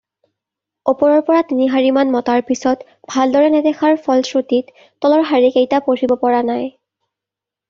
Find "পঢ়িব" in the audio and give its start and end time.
5.91-6.17